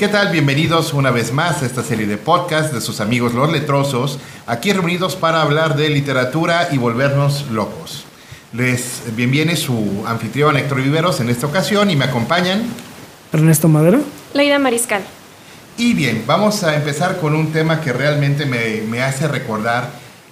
[0.00, 0.32] ¿Qué tal?
[0.32, 4.72] Bienvenidos una vez más a esta serie de podcast de sus amigos los letrosos, aquí
[4.72, 8.04] reunidos para hablar de literatura y volvernos locos.
[8.54, 12.62] Les bienviene su anfitrión Héctor Viveros en esta ocasión y me acompañan
[13.30, 14.00] Ernesto Madero.
[14.32, 15.02] Leida Mariscal.
[15.76, 19.90] Y bien, vamos a empezar con un tema que realmente me, me hace recordar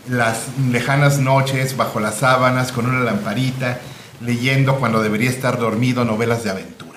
[0.09, 3.81] las lejanas noches bajo las sábanas con una lamparita,
[4.23, 6.88] leyendo cuando debería estar dormido novelas de aventuras.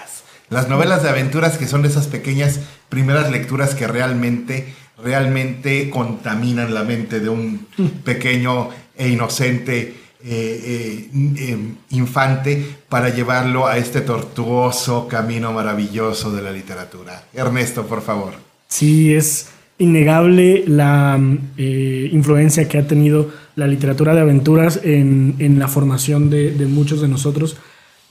[0.52, 6.74] Las novelas de aventuras que son de esas pequeñas primeras lecturas que realmente, realmente contaminan
[6.74, 7.66] la mente de un
[8.04, 11.58] pequeño e inocente eh, eh, eh,
[11.92, 17.24] infante para llevarlo a este tortuoso camino maravilloso de la literatura.
[17.34, 18.34] Ernesto, por favor.
[18.68, 21.20] Sí, es innegable la
[21.58, 26.68] eh, influencia que ha tenido la literatura de aventuras en, en la formación de, de,
[26.68, 27.58] muchos de nosotros.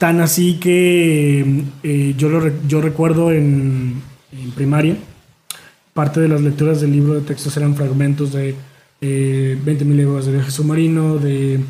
[0.00, 1.44] Tan así que
[1.82, 4.00] eh, yo, lo, yo recuerdo en,
[4.32, 4.96] en, primaria,
[5.92, 8.54] parte de las lecturas del libro de textos eran fragmentos de
[9.02, 11.60] eh, 20.000 leguas de viaje submarino, de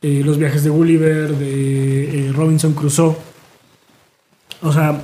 [0.00, 3.16] eh, los viajes de Gulliver, de eh, Robinson Crusoe.
[4.62, 5.02] O sea,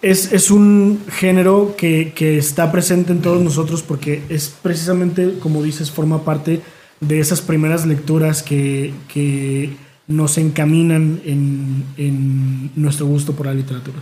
[0.00, 5.62] es, es, un género que, que, está presente en todos nosotros porque es precisamente, como
[5.62, 6.62] dices, forma parte
[7.00, 9.76] de esas primeras lecturas que, que
[10.08, 13.98] nos encaminan en, en, nuestro gusto por la literatura.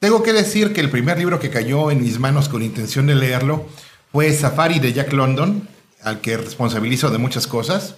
[0.00, 3.14] Tengo que decir que el primer libro que cayó en mis manos con intención de
[3.14, 3.66] leerlo
[4.12, 5.66] fue Safari de Jack London,
[6.02, 7.94] al que responsabilizo de muchas cosas.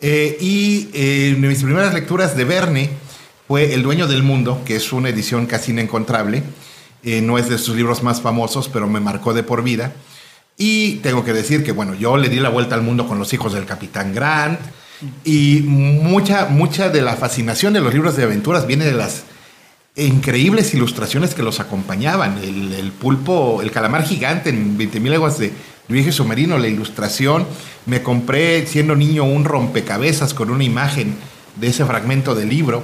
[0.00, 2.90] Eh, y eh, en mis primeras lecturas de Verne
[3.46, 6.42] fue El Dueño del Mundo, que es una edición casi inencontrable.
[7.02, 9.92] Eh, no es de sus libros más famosos, pero me marcó de por vida.
[10.56, 13.32] Y tengo que decir que, bueno, yo le di la vuelta al mundo con los
[13.32, 14.60] hijos del Capitán Grant.
[15.24, 19.22] Y mucha, mucha de la fascinación de los libros de aventuras viene de las
[19.96, 22.38] increíbles ilustraciones que los acompañaban.
[22.38, 25.52] El, pulpo, el calamar gigante en 20.000 aguas de
[25.88, 27.46] viaje submarino, la ilustración.
[27.86, 31.16] Me compré, siendo niño, un rompecabezas con una imagen
[31.56, 32.82] de ese fragmento del libro.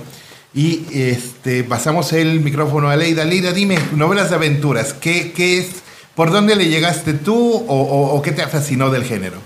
[0.54, 3.24] Y este, pasamos el micrófono a Leida.
[3.24, 5.68] Leida, dime, novelas de aventuras, ¿qué, qué es?
[6.14, 9.36] ¿Por dónde le llegaste tú o, o, qué te fascinó del género?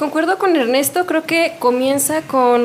[0.00, 2.62] Concuerdo con Ernesto, creo que comienza con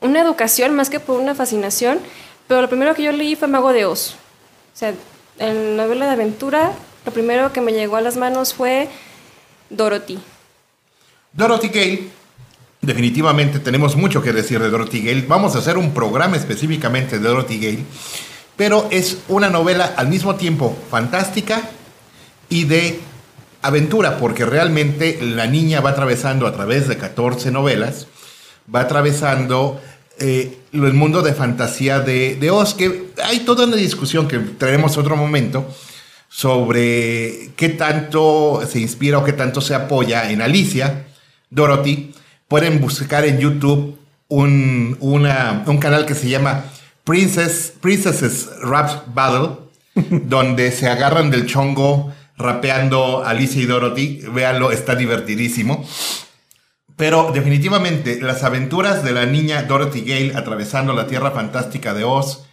[0.00, 2.00] una educación más que por una fascinación,
[2.48, 4.16] pero lo primero que yo leí fue Mago de Oz.
[4.74, 4.92] O sea,
[5.38, 6.72] en novela de aventura,
[7.06, 8.88] lo primero que me llegó a las manos fue
[9.70, 10.18] Dorothy.
[11.32, 12.10] Dorothy Gale
[12.80, 15.24] Definitivamente tenemos mucho que decir de Dorothy Gale.
[15.28, 17.84] Vamos a hacer un programa específicamente de Dorothy Gale.
[18.56, 21.62] Pero es una novela al mismo tiempo fantástica
[22.48, 22.98] y de
[23.62, 28.08] aventura, porque realmente la niña va atravesando a través de 14 novelas,
[28.72, 29.80] va atravesando
[30.18, 34.98] eh, el mundo de fantasía de, de Oz, que hay toda una discusión que traeremos
[34.98, 35.66] otro momento
[36.28, 41.06] sobre qué tanto se inspira o qué tanto se apoya en Alicia,
[41.50, 42.14] Dorothy,
[42.48, 43.98] pueden buscar en YouTube
[44.28, 46.64] un, una, un canal que se llama
[47.04, 49.56] Princess, Princesses Rap Battle,
[49.94, 54.22] donde se agarran del chongo rapeando Alicia y Dorothy.
[54.32, 55.86] Véanlo, está divertidísimo.
[56.96, 62.44] Pero definitivamente las aventuras de la niña Dorothy Gale atravesando la tierra fantástica de Oz,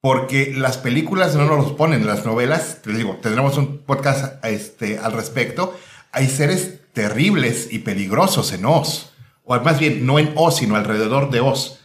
[0.00, 4.98] porque las películas no nos los ponen, las novelas, te digo, tendremos un podcast este,
[4.98, 5.78] al respecto,
[6.12, 9.12] hay seres terribles y peligrosos en Oz
[9.48, 11.78] o más bien no en Oz, sino alrededor de Oz.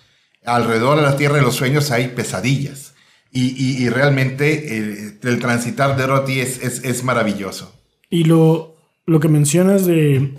[0.46, 2.93] Alrededor de la Tierra de los Sueños hay pesadillas.
[3.36, 7.74] Y, realmente eh, el transitar de Dorothy es, es, maravilloso.
[8.10, 8.76] Y lo,
[9.08, 10.36] lo que mencionas de,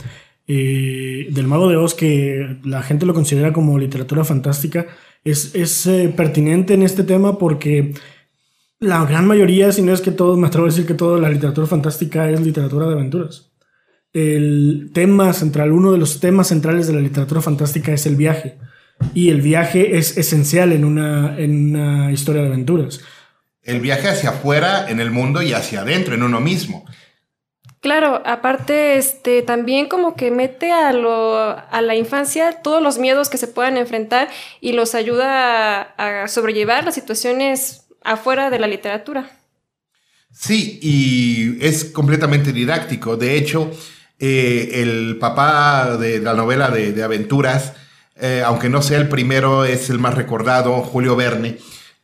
[0.46, 4.86] eh, del Mago de Oz, que la gente lo considera como literatura fantástica,
[5.24, 7.94] es, es eh, pertinente en este tema porque
[8.78, 11.30] la gran mayoría, si no es que todo, me atrevo a decir que toda la
[11.30, 13.54] literatura fantástica es literatura de aventuras
[14.14, 18.56] el tema central, uno de los temas centrales de la literatura fantástica es el viaje.
[19.12, 23.00] Y el viaje es esencial en una, en una historia de aventuras.
[23.62, 26.84] El viaje hacia afuera en el mundo y hacia adentro en uno mismo.
[27.80, 33.28] Claro, aparte, este, también como que mete a, lo, a la infancia todos los miedos
[33.28, 34.28] que se puedan enfrentar
[34.60, 39.30] y los ayuda a, a sobrellevar las situaciones afuera de la literatura.
[40.32, 43.16] Sí, y es completamente didáctico.
[43.16, 43.70] De hecho,
[44.18, 47.74] eh, el papá de la novela de, de aventuras,
[48.16, 51.58] eh, aunque no sea el primero, es el más recordado, Julio Verne.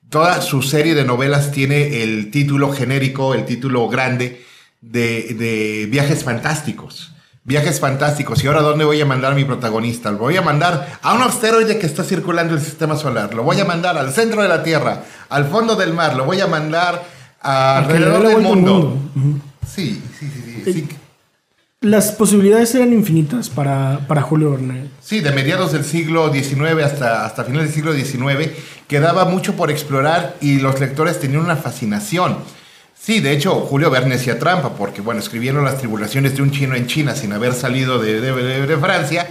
[0.08, 4.44] Toda su serie de novelas tiene el título genérico, el título grande
[4.80, 7.12] de, de viajes fantásticos.
[7.42, 8.44] Viajes fantásticos.
[8.44, 10.10] ¿Y ahora dónde voy a mandar a mi protagonista?
[10.10, 13.32] Lo voy a mandar a un asteroide que está circulando el sistema solar.
[13.34, 16.16] Lo voy a mandar al centro de la Tierra, al fondo del mar.
[16.16, 17.02] Lo voy a mandar
[17.40, 18.98] alrededor del mundo.
[19.66, 20.88] Sí, sí, sí, sí.
[21.82, 24.90] Las posibilidades eran infinitas para, para, Julio Verne.
[25.00, 28.50] Sí, de mediados del siglo XIX hasta, hasta finales del siglo XIX
[28.86, 32.36] quedaba mucho por explorar y los lectores tenían una fascinación.
[33.00, 36.74] Sí, de hecho, Julio Verne hacía trampa porque, bueno, escribieron las tribulaciones de un chino
[36.74, 39.26] en China sin haber salido de, de, Francia,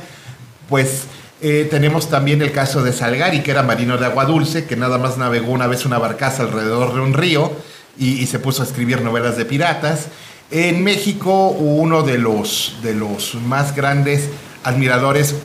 [0.67, 1.03] pues
[1.41, 4.97] eh, tenemos también el caso de Salgari, que era marino de agua dulce, que nada
[4.97, 7.51] más navegó una vez una barcaza alrededor de un río
[7.99, 10.07] y, se puso a escribir novelas de piratas.
[10.51, 14.29] En México, uno de los, de los más grandes
[14.63, 15.35] admiradores,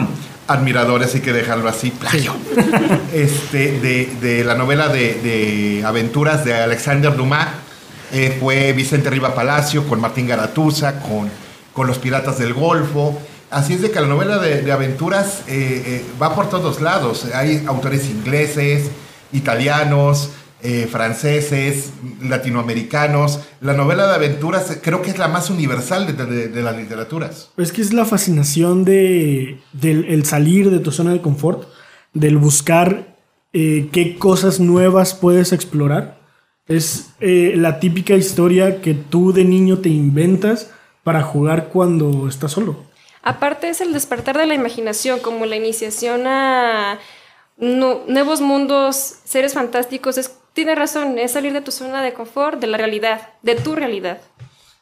[0.48, 2.34] admiradores, hay que dejarlo así, plagio,
[3.12, 7.48] este, de, la novela de, aventuras de Alexander Dumas,
[8.10, 11.28] eh, fue Vicente Riva Palacio, con Martín Garatuza, con,
[11.74, 13.20] con Los Piratas del Golfo.
[13.50, 17.26] Así es de que la novela de, aventuras eh, eh, va por todos lados.
[17.34, 18.90] Hay autores ingleses,
[19.30, 20.30] italianos,
[20.66, 23.40] eh, franceses, latinoamericanos.
[23.60, 27.50] La novela de aventuras creo que es la más universal de, las literaturas.
[27.58, 31.68] Es que es la fascinación de, del salir de tu zona de confort,
[32.14, 33.14] del buscar
[33.52, 36.18] eh, qué cosas nuevas puedes explorar.
[36.66, 40.70] Es eh, la típica historia que tú de niño te inventas
[41.02, 42.84] para jugar cuando estás solo.
[43.22, 46.98] Aparte es el despertar de la imaginación, como la iniciación a
[47.58, 50.16] nuevos mundos, seres fantásticos.
[50.16, 53.74] Es tiene razón, es salir de tu zona de confort, de la realidad, de tu
[53.74, 54.18] realidad.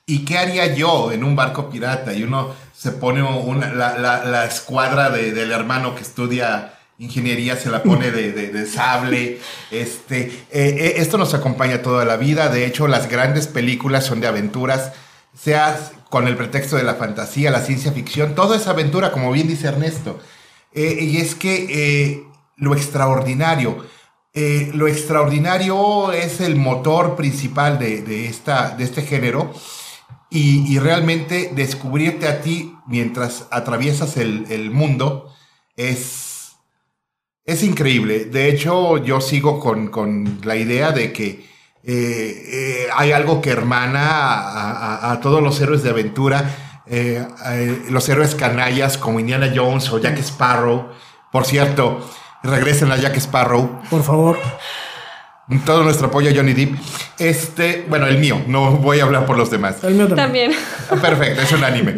[0.06, 2.12] ¿Y qué haría yo en un barco pirata?
[2.12, 8.66] Y uno se pone la, escuadra del hermano que estudia ingeniería, se la pone de,
[8.66, 9.40] sable.
[9.70, 12.50] Este, eh, eh, esto nos acompaña toda la vida.
[12.50, 14.92] De hecho, las grandes películas son de aventuras,
[15.34, 15.78] sea
[16.10, 19.68] con el pretexto de la fantasía, la ciencia ficción, todo es aventura, como bien dice
[19.68, 20.20] Ernesto.
[20.74, 22.26] Eh, y es que
[22.56, 23.86] lo extraordinario,
[24.34, 29.52] eh, lo extraordinario es el motor principal de, esta, de este género
[30.30, 35.30] y, realmente descubrirte a ti mientras atraviesas el, mundo
[35.76, 36.52] es,
[37.44, 38.24] es increíble.
[38.24, 41.44] De hecho, yo sigo con, la idea de que eh,
[41.84, 46.56] eh, hay algo que hermana a, todos los héroes de aventura,
[47.90, 50.88] los héroes canallas como Indiana Jones o Jack Sparrow.
[51.30, 52.00] Por cierto,
[52.42, 53.82] regresen a Jack Sparrow.
[53.90, 54.38] Por favor.
[55.66, 56.74] Todo nuestro apoyo a Johnny Depp.
[57.18, 59.82] Este, bueno, el mío, no voy a hablar por los demás.
[59.82, 60.52] El mío también.
[61.00, 61.96] Perfecto, es un anime.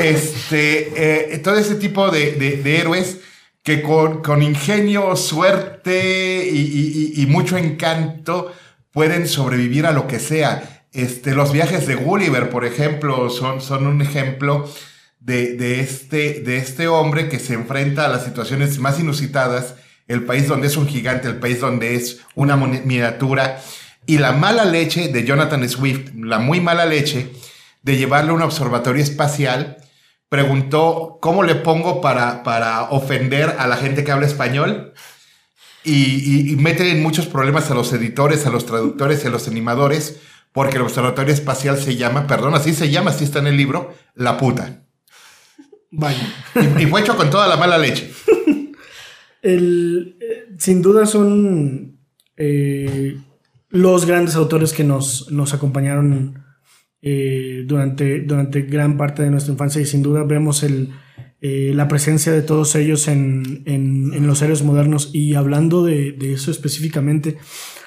[0.00, 3.18] Este, eh, todo ese tipo de, héroes
[3.62, 8.52] que con, ingenio, suerte y, mucho encanto
[8.92, 10.84] pueden sobrevivir a lo que sea.
[10.92, 14.68] Este, los viajes de Gulliver, por ejemplo, son, son un ejemplo
[15.20, 19.74] de, este, de este hombre que se enfrenta a las situaciones más inusitadas,
[20.10, 23.62] el país donde es un gigante, el país donde es una miniatura,
[24.06, 27.30] y la mala leche de Jonathan Swift, la muy mala leche
[27.82, 29.76] de llevarle a un observatorio espacial,
[30.28, 34.94] preguntó cómo le pongo para, para ofender a la gente que habla español.
[35.84, 39.48] Y, y, mete en muchos problemas a los editores, a los traductores y a los
[39.48, 40.16] animadores,
[40.52, 43.94] porque el observatorio espacial se llama, perdón, así se llama, así está en el libro,
[44.14, 44.82] La Puta.
[45.92, 46.34] Vaya.
[46.78, 48.12] Y, fue hecho con toda la mala leche.
[49.42, 51.98] El, eh, sin duda son
[52.36, 53.16] eh,
[53.68, 56.42] los grandes autores que nos, nos acompañaron
[57.02, 60.90] eh, durante, durante gran parte de nuestra infancia y sin duda vemos el,
[61.40, 65.10] la presencia de todos ellos en, en, los héroes modernos.
[65.14, 67.38] Y hablando de, de, eso específicamente,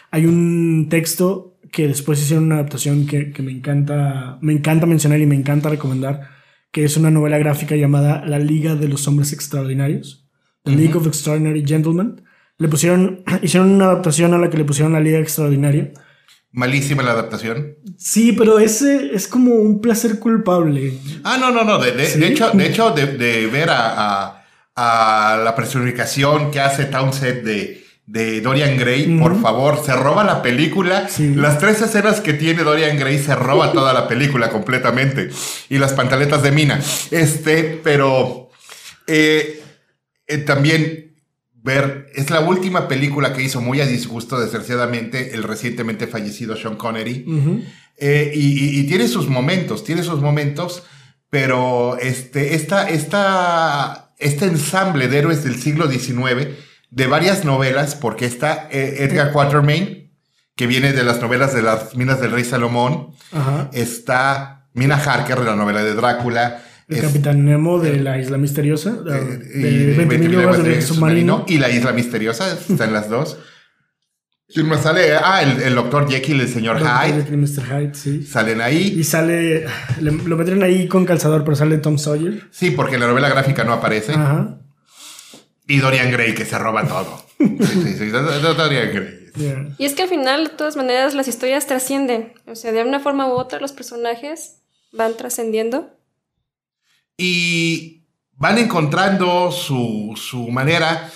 [0.10, 5.20] hay un texto que después hicieron una adaptación que, que me, encanta, me encanta mencionar
[5.20, 6.34] y me encanta recomendar
[6.74, 10.23] que es una novela gráfica llamada La Liga de los Hombres Extraordinarios,
[10.66, 12.22] League of Extraordinary Gentlemen.
[12.58, 15.92] Le pusieron, hicieron una adaptación a la que le pusieron La Liga Extraordinaria.
[16.52, 17.78] Malísima la adaptación.
[17.98, 20.94] Sí, pero ese es como un placer culpable.
[21.24, 21.80] Ah, no, no, no.
[21.80, 21.90] De,
[22.28, 28.78] hecho, de, hecho de, ver a, a, la personificación que hace Townsend de, de Dorian
[28.78, 31.08] Gray, por favor, se roba la película.
[31.36, 35.32] Las tres escenas que tiene Dorian Gray se roba toda la película completamente.
[35.70, 36.80] Y las pantaletas de mina.
[37.10, 38.52] Este, pero
[39.08, 39.63] eh,
[40.28, 41.14] eh, también
[41.64, 46.76] ver, es la última película que hizo muy a disgusto, desgraciadamente, el recientemente fallecido Sean
[46.76, 47.26] Connery.
[47.98, 50.84] Eh, y, tiene sus momentos, tiene sus momentos,
[51.30, 56.50] pero este, esta, esta, este ensamble de héroes del siglo XIX
[56.90, 60.12] de varias novelas, porque está eh, Edgar Quatermain,
[60.56, 63.14] que viene de las novelas de las Minas del Rey Salomón.
[63.72, 66.64] Está Mina Harker, de la novela de Drácula.
[66.88, 68.92] El Capitán Nemo de la Isla Misteriosa.
[68.92, 71.46] De, de, de, submarino.
[71.48, 73.38] Y la Isla Misteriosa, están las dos.
[74.54, 75.14] ¿Quién más sale?
[75.16, 77.14] Ah, el, el doctor Jekyll, el señor Hyde.
[77.24, 77.64] Jekyll y Mr.
[77.66, 78.24] Hyde, sí.
[78.24, 78.96] Salen ahí.
[79.00, 79.66] Y sale,
[80.00, 82.44] le- lo metieron ahí con calzador, pero sale Tom Sawyer.
[82.52, 84.12] Sí, porque en la novela gráfica no aparece.
[84.12, 84.60] Ajá.
[85.68, 87.26] Y Dorian Gray, que se roba todo.
[87.40, 89.20] Sí, sí, sí, Dorian Gray.
[89.36, 89.70] Yeah.
[89.80, 92.34] Y es que al final, de todas maneras, las historias trascienden.
[92.46, 94.58] O sea, de una forma u otra, los personajes
[94.92, 95.90] van trascendiendo.
[97.18, 98.04] Y
[98.36, 101.10] van encontrando su, su manera.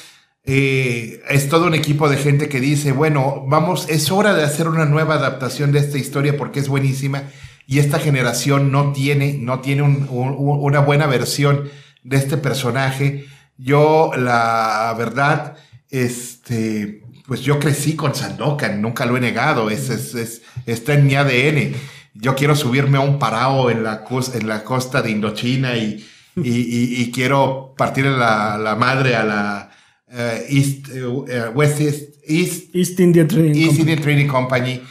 [0.50, 4.70] Eh, es todo un equipo de gente que dice, bueno, vamos, es hora de hacer
[4.70, 7.24] una nueva adaptación de esta historia porque es buenísima
[7.66, 11.70] y esta generación no tiene, no tiene un- un- una buena versión
[12.04, 13.26] de este personaje.
[13.58, 15.58] Yo, la verdad,
[15.90, 21.08] este, pues yo crecí con Sandokan, nunca lo he negado, es, es- es- está en
[21.08, 21.76] mi ADN.
[22.20, 26.06] Yo quiero subirme a un parao en la, en la costa de Indochina y,
[26.36, 29.72] y, y- y quiero partir la, la madre a la
[30.10, 33.80] eh, East, eh, West East, East East India Trading East Company.
[33.82, 34.82] Indian Trading Company.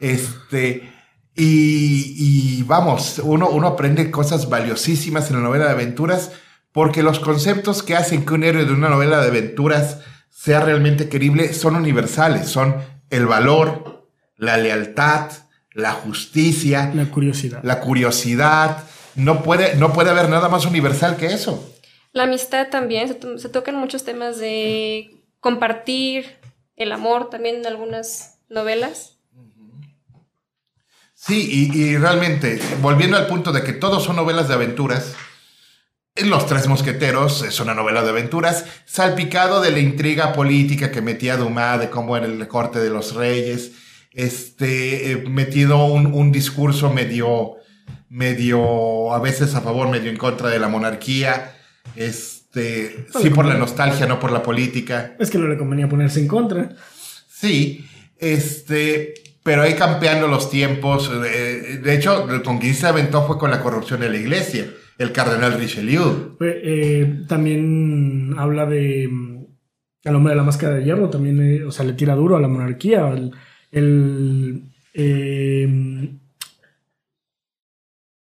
[0.00, 0.92] Este,
[1.34, 6.32] y, y vamos, uno, uno aprende cosas valiosísimas en la novela de aventuras
[6.72, 10.00] porque los conceptos que hacen que un héroe de una novela de aventuras
[10.30, 12.76] sea realmente querible son universales, son
[13.10, 15.30] el valor, la lealtad,
[15.76, 17.60] la justicia, La curiosidad.
[17.62, 18.84] la curiosidad.
[19.14, 21.72] No puede, no puede haber nada más universal que eso.
[22.12, 26.38] La amistad también, se, to- se tocan muchos temas de compartir,
[26.76, 29.18] el amor también en algunas novelas.
[31.14, 35.14] Sí, y, y realmente, volviendo al punto de que todos son novelas de aventuras,
[36.14, 41.36] Los Tres Mosqueteros es una novela de aventuras, salpicado de la intriga política que metía
[41.36, 43.72] Dumas, de cómo era el corte de los reyes,
[44.16, 47.56] este, eh, metido un, un discurso medio,
[48.08, 51.54] medio, a veces a favor, medio en contra de la monarquía,
[51.94, 55.14] este, sí por la nostalgia, no por la política.
[55.18, 56.74] Es que no le convenía ponerse en contra.
[57.28, 57.84] Sí,
[58.18, 61.10] este, pero ahí campeando los tiempos.
[61.26, 65.12] eh, de hecho, con quien se aventó fue con la corrupción de la iglesia, el
[65.12, 66.38] cardenal Richelieu.
[66.40, 69.44] Eh, también habla de mm,
[70.06, 72.48] al hombre de la máscara de hierro, también, o sea, le tira duro a la
[72.48, 73.10] monarquía.
[73.10, 73.32] El,
[73.76, 74.62] el,
[74.94, 75.64] eh,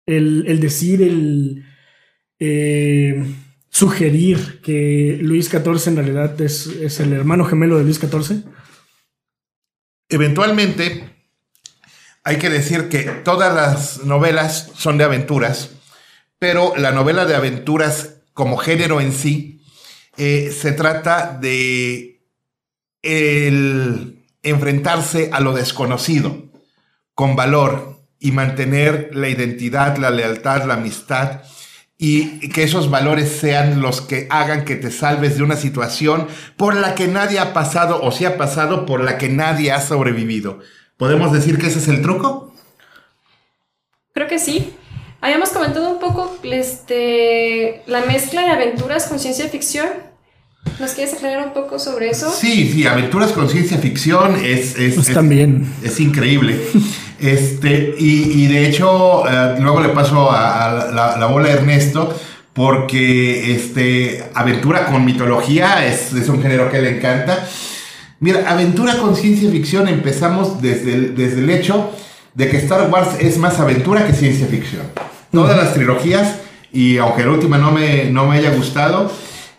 [0.07, 1.65] el- el decir, el
[2.39, 3.25] eh,
[3.71, 8.43] sugerir que Luis XIV en realidad es, es el hermano gemelo de Luis XIV.
[10.09, 11.09] Eventualmente,
[12.25, 15.71] hay que decir que todas las novelas son de aventuras,
[16.39, 19.61] pero la novela de aventuras como género en sí
[20.17, 22.21] eh, se trata de
[23.03, 26.51] el enfrentarse a lo desconocido
[27.15, 31.43] con valor y mantener la identidad, la lealtad, la amistad
[31.99, 36.75] y que esos valores sean los que hagan que te salves de una situación por
[36.75, 40.59] la que nadie ha pasado o si ha pasado por la que nadie ha sobrevivido.
[40.97, 42.53] ¿Podemos decir que ese es el truco?
[44.13, 44.75] Creo que sí.
[45.21, 49.89] Habíamos comentado un poco este, la mezcla de aventuras con ciencia ficción.
[50.83, 52.29] ¿Nos quieres aclarar un poco sobre eso?
[52.29, 55.65] Sí, sí, aventuras con ciencia ficción es, es, Pues es- también.
[55.81, 56.61] es increíble.
[57.21, 61.53] Este, y, y de hecho, eh, luego le paso a, a la, la bola a
[61.53, 62.13] Ernesto,
[62.53, 67.47] porque este, aventura con mitología es, es un género que le encanta.
[68.19, 71.93] Mira, aventura con ciencia ficción empezamos desde el, desde el hecho
[72.35, 74.83] de que Star Wars es más aventura que ciencia ficción.
[75.31, 76.39] Todas las trilogías,
[76.73, 79.13] y aunque la última no me, no me haya gustado,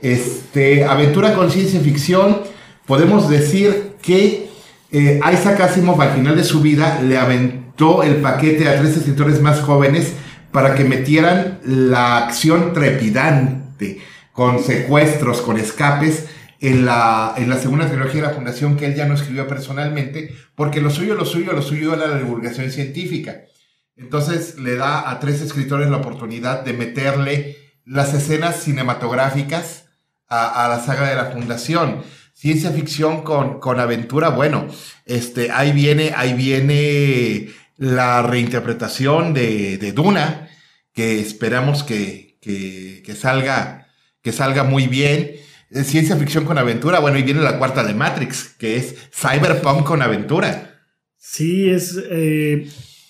[0.03, 2.41] este, aventura con ciencia ficción,
[2.85, 4.49] podemos decir que
[4.91, 9.41] eh, Isaac Asimov al final de su vida le aventó el paquete a tres escritores
[9.41, 10.13] más jóvenes
[10.51, 14.01] para que metieran la acción trepidante,
[14.33, 16.27] con secuestros, con escapes,
[16.59, 20.33] en la, en la segunda trilogía de la Fundación que él ya no escribió personalmente,
[20.55, 23.41] porque lo suyo, lo suyo, lo suyo era la divulgación científica.
[23.95, 29.82] Entonces le da a tres escritores la oportunidad de meterle las escenas cinematográficas
[30.33, 32.01] a, la saga de la Fundación.
[32.33, 34.67] Ciencia ficción con, con aventura, bueno,
[35.05, 40.49] este, ahí viene, ahí viene la reinterpretación de, de Duna,
[40.93, 43.87] que esperamos que, que, que salga,
[44.21, 45.31] que salga muy bien.
[45.71, 49.85] Eh, Ciencia ficción con aventura, bueno, y viene la cuarta de Matrix, que es Cyberpunk
[49.85, 50.81] con aventura.
[51.17, 51.97] Sí, es.
[52.09, 52.67] eh,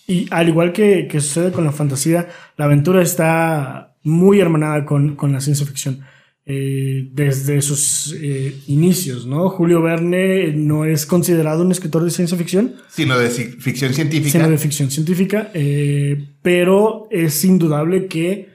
[0.08, 2.28] y al igual que, que sucede con la fantasía,
[2.58, 6.06] la aventura está muy hermanada con, con la ciencia ficción.
[6.46, 9.50] Eh, desde sus eh, inicios, ¿no?
[9.50, 14.32] Julio Verne no es considerado un escritor de ciencia ficción, Sino de ci- ficción científica.
[14.32, 18.50] sino de ficción científica, eh, pero es indudable que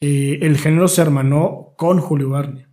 [0.00, 2.68] eh, el género se hermanó con Julio Verne.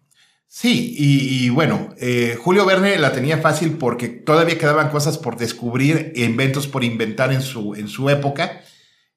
[0.48, 5.38] Sí, y, y bueno, eh, Julio Verne la tenía fácil porque todavía quedaban cosas por
[5.38, 8.62] descubrir, inventos por inventar en su, en su época,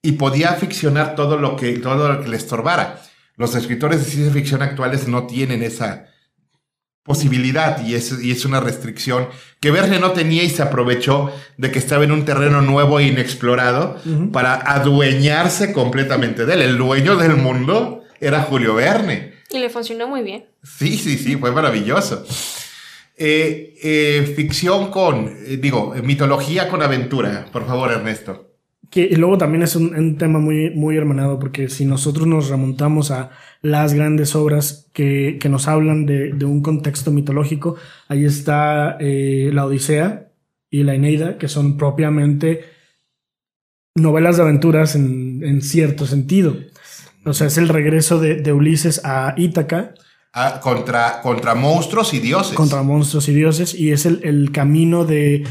[0.02, 3.00] y podía ficcionar todo lo, que, todo lo que le estorbara.
[3.36, 6.06] Los escritores de ciencia ficción actuales no tienen esa
[7.02, 9.28] posibilidad y es, y es una restricción
[9.60, 13.06] que Verne no tenía y se aprovechó de que estaba en un terreno nuevo e
[13.06, 13.96] inexplorado
[14.32, 16.62] para adueñarse completamente de él.
[16.62, 19.34] El dueño del mundo era Julio Verne.
[19.50, 20.46] Y le funcionó muy bien.
[20.62, 22.24] Sí, sí, sí, fue maravilloso.
[23.16, 27.46] Eh, eh, ficción con, eh, digo, mitología con aventura.
[27.52, 28.51] Por favor, Ernesto.
[28.92, 32.50] Que y luego también es un, un tema muy, muy hermanado, porque si nosotros nos
[32.50, 33.30] remontamos a
[33.62, 37.76] las grandes obras que, que nos hablan de, de, un contexto mitológico,
[38.08, 40.28] ahí está eh, la Odisea
[40.68, 42.66] y la Eneida, que son propiamente
[43.94, 46.54] novelas de aventuras en, en cierto sentido.
[47.24, 49.94] O sea, es el regreso de, de Ulises a Ítaca.
[50.34, 52.54] Ah, contra, contra monstruos y dioses.
[52.54, 55.44] Contra monstruos y dioses, y es el, el camino de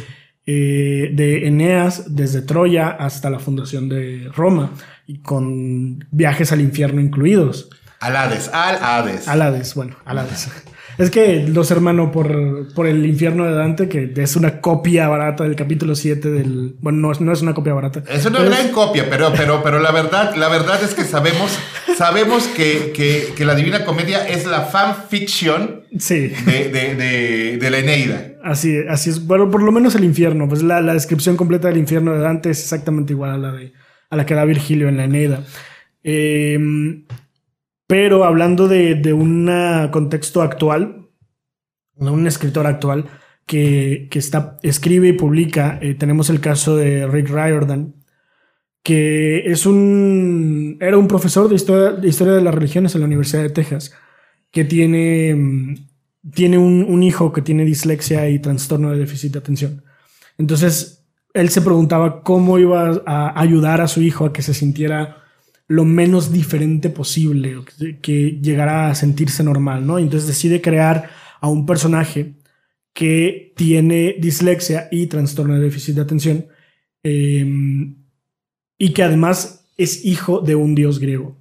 [0.54, 4.72] eh, de Eneas desde Troya hasta la fundación de Roma,
[5.08, 7.70] y con viajes al infierno incluidos.
[8.00, 9.28] Al Hades, al Hades.
[9.28, 10.50] Al Hades, bueno, al Hades.
[10.98, 15.44] Es que los hermanos por, por el infierno de Dante, que es una copia barata
[15.44, 16.76] del capítulo 7 del...
[16.80, 18.04] Bueno, no, no es una copia barata.
[18.10, 18.72] Es una gran es...
[18.72, 21.58] copia, pero, pero, pero la, verdad, la verdad es que sabemos,
[21.98, 26.34] sabemos que, que, que la Divina Comedia es la fanfiction sí.
[26.46, 28.34] de, de, de, de, la Eneida.
[28.44, 29.26] Así, así es.
[29.26, 30.48] Bueno, por lo menos el infierno.
[30.48, 33.74] Pues la, la, descripción completa del infierno de Dante es exactamente igual a la, de,
[34.10, 35.44] a la que da Virgilio en la Eneida.
[36.04, 36.60] Eh,
[37.92, 39.52] pero hablando de, un
[39.92, 41.10] contexto actual,
[41.98, 43.10] de un escritor actual
[43.46, 47.96] que, que está, escribe y publica, eh, tenemos el caso de Rick Riordan,
[48.82, 53.50] que es un, era un profesor de historia, de las religiones en la Universidad de
[53.50, 53.94] Texas,
[54.52, 55.76] que tiene,
[56.34, 59.84] tiene un, un hijo que tiene dislexia y trastorno de déficit de atención.
[60.38, 65.21] Entonces, él se preguntaba cómo iba a ayudar a su hijo a que se sintiera
[65.72, 67.56] lo menos diferente posible,
[68.02, 70.00] que llegara a sentirse normal, ¿no?
[70.00, 72.36] Entonces decide crear a un personaje
[72.94, 76.46] que tiene dislexia y trastorno de déficit de atención
[77.04, 77.46] eh,
[78.78, 81.38] y que además es hijo de un dios griego,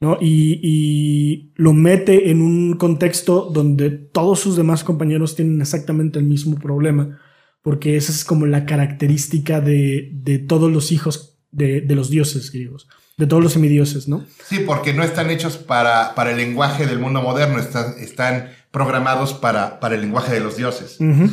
[0.00, 0.18] ¿no?
[0.20, 6.24] Y, y, lo mete en un contexto donde todos sus demás compañeros tienen exactamente el
[6.24, 7.20] mismo problema,
[7.62, 12.50] porque esa es como la característica de, de todos los hijos de, de los dioses
[12.52, 12.86] griegos
[13.18, 14.24] de todos los semidioses, ¿no?
[14.48, 19.34] Sí, porque no están hechos para, para el lenguaje del mundo moderno, están, están programados
[19.34, 20.96] para, para el lenguaje de los dioses.
[21.00, 21.30] Uh -huh.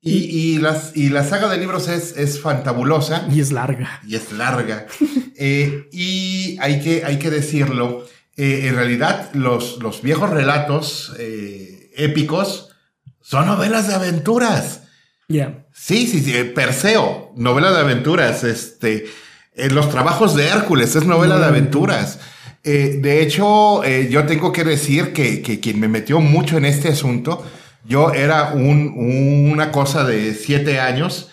[0.00, 3.28] y, y, las, y la saga de libros es, es fantabulosa.
[3.30, 4.00] Y es larga.
[4.06, 4.86] Y es larga.
[5.36, 8.06] eh, y hay que, hay que decirlo,
[8.38, 12.70] eh, en realidad los, los viejos relatos eh, épicos
[13.20, 14.84] son novelas de aventuras.
[15.28, 15.66] Yeah.
[15.72, 16.32] Sí, sí, sí.
[16.54, 18.44] Perseo, novela de aventuras.
[18.44, 19.06] Este
[19.58, 21.40] eh, los trabajos de Hércules, es novela mm.
[21.40, 22.20] de aventuras.
[22.62, 26.64] Eh, de hecho, eh, yo tengo que decir que, que, quien me metió mucho en
[26.64, 27.44] este asunto,
[27.84, 28.94] yo era un,
[29.52, 31.30] una cosa de siete años,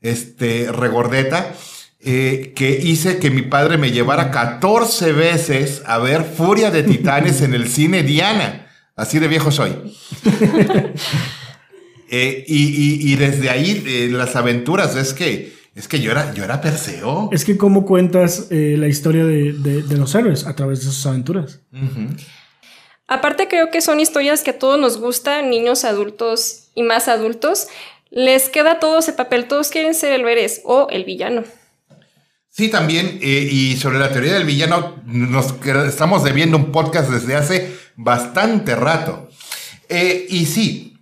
[0.00, 1.54] este, regordeta,
[2.00, 7.42] eh, que hice que mi padre me llevara 14 veces a ver Furia de Titanes
[7.42, 8.66] en el cine Diana.
[8.96, 9.76] Así de viejo soy.
[12.10, 16.60] y, y, y, desde ahí, las aventuras, es que es que yo era, yo era
[16.60, 17.28] Perseo.
[17.30, 20.86] Es que cómo cuentas eh, la historia de, de, de, los héroes a través de
[20.86, 21.60] sus aventuras.
[21.72, 22.26] Uh -huh.
[23.06, 27.68] Aparte creo que son historias que a todos nos gustan, niños, adultos y más adultos.
[28.10, 31.44] Les queda todo ese papel, todos quieren ser el héroe o el villano.
[32.50, 35.54] Sí, también, eh, y sobre la teoría del villano, nos
[35.86, 39.28] estamos debiendo un podcast desde hace bastante rato.
[39.88, 40.97] Eh, y sí,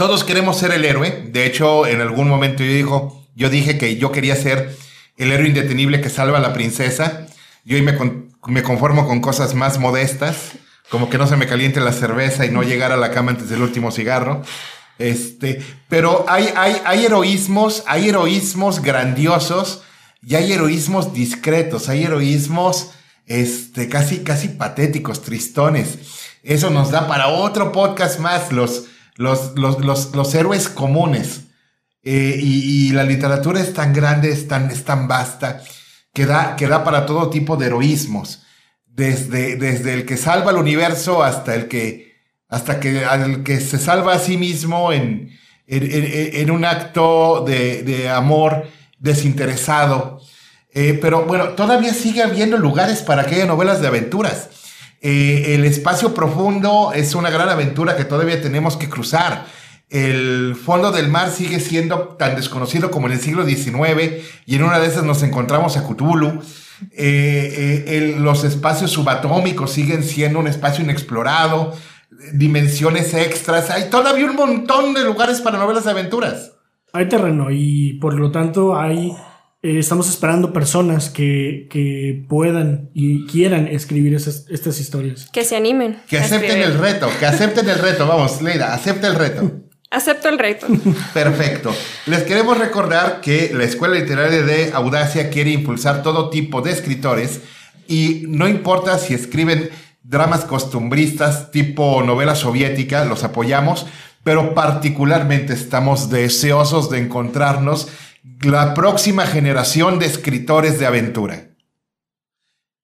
[0.00, 1.28] todos queremos ser el héroe.
[1.30, 4.74] De hecho, en algún momento yo dijo, yo dije que yo quería ser
[5.18, 7.26] el héroe indetenible que salva a la princesa.
[7.66, 10.52] Yo hoy me conformo con cosas más modestas,
[10.88, 13.50] como que no se me caliente la cerveza y no llegar a la cama antes
[13.50, 14.40] del último cigarro.
[14.98, 19.82] Este, pero hay, hay, hay heroísmos, hay heroísmos grandiosos
[20.26, 22.92] y hay heroísmos discretos, hay heroísmos
[23.26, 25.98] este, casi, casi patéticos, tristones.
[26.42, 28.84] Eso nos da para otro podcast más, los,
[29.20, 31.42] los, los, los, los héroes comunes.
[32.02, 35.62] Eh, y, la literatura es tan grande, es tan, es tan vasta,
[36.14, 38.42] que da, que da para todo tipo de heroísmos.
[38.86, 42.16] Desde, desde el que salva el universo hasta el que,
[42.48, 45.30] hasta que, el que se salva a sí mismo en,
[45.66, 48.66] en un acto de, de, amor
[48.98, 50.20] desinteresado.
[50.72, 54.48] Eh, pero bueno, todavía sigue habiendo lugares para que haya novelas de aventuras.
[55.00, 59.46] Eh, el espacio profundo es una gran aventura que todavía tenemos que cruzar.
[59.88, 64.62] El fondo del mar sigue siendo tan desconocido como en el siglo XIX y en
[64.62, 66.40] una de esas nos encontramos a Cthulhu.
[66.92, 71.74] Eh, eh, los espacios subatómicos siguen siendo un espacio inexplorado,
[72.32, 73.70] dimensiones extras.
[73.70, 76.52] Hay todavía un montón de lugares para novelas aventuras.
[76.92, 79.12] Hay terreno y por lo tanto hay
[79.62, 85.28] eh, estamos esperando personas que, que, puedan y quieran escribir esas, estas historias.
[85.30, 86.00] Que se animen.
[86.08, 88.06] Que acepten el reto, que acepten el reto.
[88.06, 89.50] Vamos, Leida, acepta el reto.
[89.92, 90.68] Acepto el reto.
[91.12, 91.74] Perfecto.
[92.06, 97.40] Les queremos recordar que la Escuela Literaria de Audacia quiere impulsar todo tipo de escritores
[97.88, 99.68] y no importa si escriben
[100.04, 103.88] dramas costumbristas tipo novela soviética, los apoyamos,
[104.22, 107.88] pero particularmente estamos deseosos de encontrarnos
[108.42, 111.48] la próxima generación de escritores de aventura.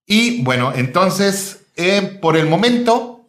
[0.07, 3.27] Y bueno, entonces, eh, por el momento,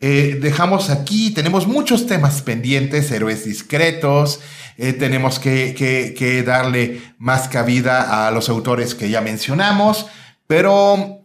[0.00, 4.40] eh, dejamos aquí, tenemos muchos temas pendientes, héroes discretos,
[4.76, 10.06] eh, tenemos que, que, darle más cabida a los autores que ya mencionamos,
[10.46, 11.22] pero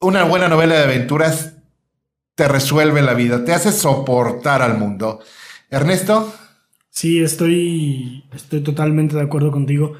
[0.00, 1.52] una buena novela de aventuras
[2.34, 5.20] te resuelve la vida, te hace soportar al mundo.
[5.68, 6.32] Ernesto.
[6.92, 9.94] Sí, estoy, estoy totalmente de acuerdo contigo.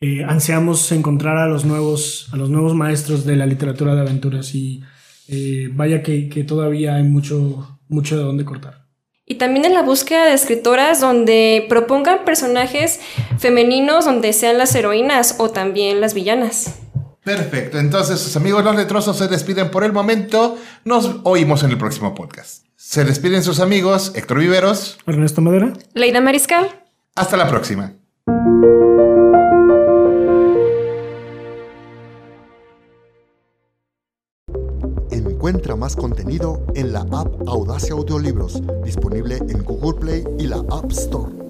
[0.00, 4.54] Eh, ansiamos encontrar a los, nuevos, a los nuevos maestros de la literatura de aventuras
[4.54, 4.80] y
[5.28, 8.86] eh, vaya que, todavía hay mucho, mucho de dónde cortar.
[9.26, 12.98] Y también en la búsqueda de escritoras donde propongan personajes
[13.38, 16.80] femeninos donde sean las heroínas o también las villanas.
[17.22, 20.56] Perfecto, entonces sus amigos los letrosos se despiden por el momento.
[20.86, 22.67] Nos oímos en el próximo podcast.
[22.90, 26.70] Se despiden sus amigos Héctor Viveros, Ernesto Madera, Leida Mariscal.
[27.14, 27.92] Hasta la próxima.
[35.10, 40.90] Encuentra más contenido en la app Audacia Audiolibros, disponible en Google Play y la App
[40.90, 41.47] Store.